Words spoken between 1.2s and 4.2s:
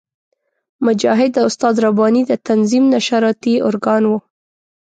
د استاد رباني د تنظیم نشراتي ارګان وو.